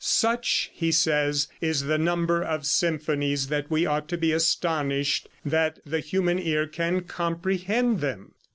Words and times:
"Such," 0.03 0.71
he 0.73 0.91
says, 0.91 1.47
"is 1.61 1.81
the 1.83 1.99
number 1.99 2.41
of 2.41 2.65
symphonies 2.65 3.49
that 3.49 3.69
we 3.69 3.85
ought 3.85 4.09
to 4.09 4.17
be 4.17 4.31
astonished 4.31 5.29
that 5.45 5.77
the 5.85 5.99
human 5.99 6.39
ear 6.39 6.65
can 6.65 7.01
comprehend 7.01 8.01
them." 8.01 8.33